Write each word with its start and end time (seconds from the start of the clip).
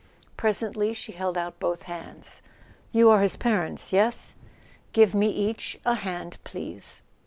Presently 0.35 0.93
she 0.95 1.11
held 1.11 1.37
out 1.37 1.59
both 1.59 1.83
hands. 1.83 2.41
"You 2.91 3.11
are 3.11 3.21
his 3.21 3.35
parents? 3.35 3.93
Yes? 3.93 4.33
Give 4.93 5.13
me 5.13 5.29
each 5.29 5.79
a 5.85 5.93
hand, 5.93 6.39
please." 6.43 7.03